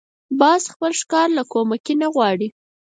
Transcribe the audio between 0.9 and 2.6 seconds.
ښکار له کومکي نه غواړي